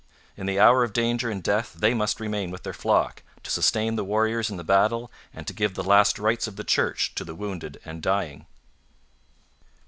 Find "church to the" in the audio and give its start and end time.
6.63-7.35